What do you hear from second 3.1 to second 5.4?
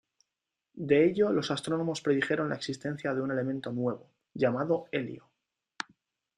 de un elemento nuevo, llamado helio.